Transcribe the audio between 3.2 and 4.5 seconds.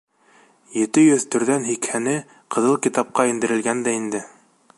индерелгән дә инде.